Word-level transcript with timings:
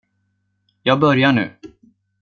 Jag 0.83 0.99
börjar 0.99 1.31
nu. 1.31 1.55